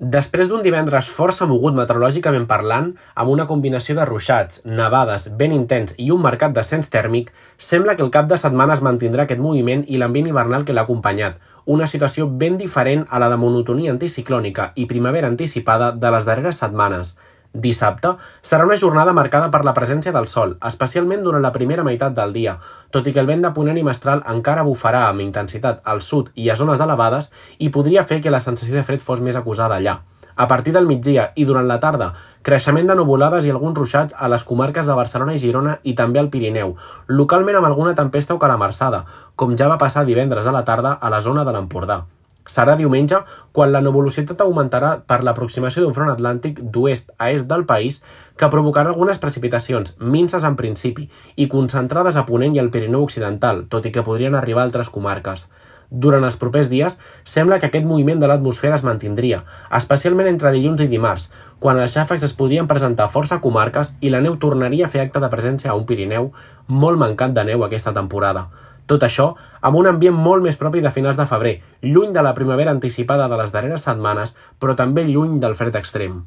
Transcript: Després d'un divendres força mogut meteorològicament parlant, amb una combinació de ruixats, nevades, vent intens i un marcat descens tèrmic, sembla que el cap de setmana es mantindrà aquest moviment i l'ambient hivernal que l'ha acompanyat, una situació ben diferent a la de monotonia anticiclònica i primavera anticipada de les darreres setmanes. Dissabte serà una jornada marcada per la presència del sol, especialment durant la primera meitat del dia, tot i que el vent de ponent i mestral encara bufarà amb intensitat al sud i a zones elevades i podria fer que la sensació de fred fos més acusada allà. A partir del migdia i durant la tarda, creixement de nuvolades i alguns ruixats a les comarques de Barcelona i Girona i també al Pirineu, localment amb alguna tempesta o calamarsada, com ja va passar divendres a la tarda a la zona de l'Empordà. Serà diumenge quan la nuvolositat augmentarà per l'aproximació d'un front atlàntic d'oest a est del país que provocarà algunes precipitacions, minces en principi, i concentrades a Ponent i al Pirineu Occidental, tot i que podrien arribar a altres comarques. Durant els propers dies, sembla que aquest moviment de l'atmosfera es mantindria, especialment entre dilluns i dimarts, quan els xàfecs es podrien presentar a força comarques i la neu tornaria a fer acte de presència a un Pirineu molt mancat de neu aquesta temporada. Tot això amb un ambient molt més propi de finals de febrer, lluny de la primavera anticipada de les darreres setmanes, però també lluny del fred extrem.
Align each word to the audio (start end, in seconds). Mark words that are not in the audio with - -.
Després 0.00 0.48
d'un 0.48 0.62
divendres 0.64 1.10
força 1.12 1.44
mogut 1.44 1.74
meteorològicament 1.76 2.46
parlant, 2.48 2.86
amb 3.20 3.32
una 3.34 3.44
combinació 3.44 3.92
de 3.98 4.06
ruixats, 4.08 4.62
nevades, 4.64 5.26
vent 5.36 5.52
intens 5.52 5.92
i 6.00 6.06
un 6.14 6.22
marcat 6.24 6.54
descens 6.56 6.88
tèrmic, 6.88 7.28
sembla 7.58 7.94
que 7.98 8.02
el 8.06 8.12
cap 8.14 8.30
de 8.30 8.38
setmana 8.40 8.72
es 8.72 8.80
mantindrà 8.80 9.26
aquest 9.28 9.42
moviment 9.44 9.82
i 9.88 10.00
l'ambient 10.00 10.30
hivernal 10.30 10.64
que 10.64 10.72
l'ha 10.72 10.86
acompanyat, 10.88 11.36
una 11.66 11.86
situació 11.86 12.30
ben 12.44 12.56
diferent 12.56 13.04
a 13.10 13.20
la 13.20 13.28
de 13.28 13.36
monotonia 13.42 13.92
anticiclònica 13.92 14.70
i 14.74 14.86
primavera 14.88 15.28
anticipada 15.28 15.92
de 15.92 16.14
les 16.16 16.24
darreres 16.24 16.64
setmanes. 16.64 17.12
Dissabte 17.52 18.12
serà 18.46 18.64
una 18.64 18.76
jornada 18.78 19.12
marcada 19.12 19.48
per 19.50 19.64
la 19.66 19.72
presència 19.74 20.12
del 20.14 20.28
sol, 20.30 20.52
especialment 20.68 21.24
durant 21.24 21.42
la 21.42 21.50
primera 21.50 21.82
meitat 21.82 22.14
del 22.14 22.32
dia, 22.32 22.52
tot 22.94 23.08
i 23.10 23.12
que 23.12 23.18
el 23.18 23.26
vent 23.26 23.42
de 23.42 23.50
ponent 23.56 23.80
i 23.80 23.82
mestral 23.82 24.22
encara 24.30 24.62
bufarà 24.62 25.08
amb 25.08 25.24
intensitat 25.24 25.80
al 25.82 25.98
sud 26.00 26.30
i 26.36 26.46
a 26.46 26.54
zones 26.54 26.80
elevades 26.80 27.26
i 27.58 27.72
podria 27.74 28.04
fer 28.06 28.20
que 28.22 28.30
la 28.30 28.40
sensació 28.44 28.76
de 28.76 28.84
fred 28.86 29.02
fos 29.02 29.20
més 29.20 29.40
acusada 29.40 29.80
allà. 29.80 29.96
A 30.36 30.46
partir 30.46 30.72
del 30.72 30.86
migdia 30.86 31.32
i 31.34 31.44
durant 31.44 31.66
la 31.66 31.80
tarda, 31.82 32.12
creixement 32.46 32.86
de 32.86 32.94
nuvolades 32.94 33.44
i 33.44 33.50
alguns 33.50 33.76
ruixats 33.82 34.14
a 34.16 34.30
les 34.30 34.46
comarques 34.46 34.86
de 34.86 34.94
Barcelona 34.94 35.34
i 35.34 35.42
Girona 35.42 35.74
i 35.82 35.96
també 35.98 36.22
al 36.22 36.30
Pirineu, 36.30 36.76
localment 37.08 37.58
amb 37.58 37.66
alguna 37.66 37.96
tempesta 37.98 38.38
o 38.38 38.38
calamarsada, 38.38 39.04
com 39.34 39.58
ja 39.58 39.68
va 39.68 39.82
passar 39.82 40.06
divendres 40.06 40.46
a 40.46 40.54
la 40.54 40.64
tarda 40.64 40.94
a 40.94 41.10
la 41.10 41.20
zona 41.20 41.44
de 41.44 41.58
l'Empordà. 41.58 42.04
Serà 42.50 42.74
diumenge 42.78 43.20
quan 43.54 43.70
la 43.70 43.82
nuvolositat 43.84 44.40
augmentarà 44.42 44.90
per 45.06 45.20
l'aproximació 45.26 45.84
d'un 45.84 45.94
front 45.94 46.10
atlàntic 46.10 46.58
d'oest 46.74 47.12
a 47.16 47.30
est 47.30 47.46
del 47.50 47.62
país 47.68 48.00
que 48.36 48.50
provocarà 48.50 48.90
algunes 48.90 49.22
precipitacions, 49.22 49.94
minces 50.00 50.46
en 50.48 50.56
principi, 50.58 51.06
i 51.36 51.46
concentrades 51.48 52.18
a 52.18 52.26
Ponent 52.26 52.56
i 52.56 52.62
al 52.62 52.72
Pirineu 52.74 53.06
Occidental, 53.06 53.66
tot 53.70 53.86
i 53.86 53.92
que 53.94 54.06
podrien 54.06 54.34
arribar 54.34 54.64
a 54.64 54.70
altres 54.70 54.90
comarques. 54.90 55.46
Durant 55.90 56.22
els 56.26 56.36
propers 56.38 56.68
dies, 56.70 56.96
sembla 57.26 57.58
que 57.58 57.66
aquest 57.66 57.86
moviment 57.86 58.20
de 58.22 58.28
l'atmosfera 58.30 58.76
es 58.78 58.84
mantindria, 58.86 59.40
especialment 59.78 60.28
entre 60.30 60.52
dilluns 60.54 60.82
i 60.84 60.86
dimarts, 60.90 61.28
quan 61.58 61.80
els 61.82 61.96
xàfecs 61.98 62.26
es 62.28 62.34
podrien 62.38 62.68
presentar 62.70 63.08
a 63.08 63.14
força 63.14 63.40
comarques 63.42 63.90
i 64.00 64.10
la 64.14 64.22
neu 64.22 64.38
tornaria 64.38 64.86
a 64.86 64.92
fer 64.92 65.02
acte 65.02 65.22
de 65.22 65.30
presència 65.32 65.72
a 65.72 65.78
un 65.78 65.86
Pirineu 65.86 66.30
molt 66.68 67.02
mancat 67.02 67.34
de 67.34 67.46
neu 67.50 67.66
aquesta 67.66 67.94
temporada. 67.96 68.46
Tot 68.90 69.04
això 69.06 69.28
amb 69.68 69.78
un 69.78 69.86
ambient 69.86 70.16
molt 70.18 70.42
més 70.42 70.56
propi 70.58 70.80
de 70.82 70.90
finals 70.90 71.18
de 71.20 71.26
febrer, 71.30 71.52
lluny 71.86 72.10
de 72.16 72.24
la 72.26 72.34
primavera 72.34 72.74
anticipada 72.74 73.28
de 73.30 73.38
les 73.38 73.54
darreres 73.54 73.86
setmanes, 73.86 74.34
però 74.58 74.74
també 74.74 75.06
lluny 75.06 75.38
del 75.38 75.54
fred 75.54 75.78
extrem. 75.78 76.24